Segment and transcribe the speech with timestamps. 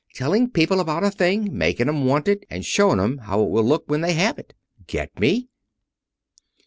[0.15, 3.63] Telling people about a thing, making 'em want it, and showing 'em how it will
[3.63, 4.55] look when they have it.
[4.87, 5.47] Get me?"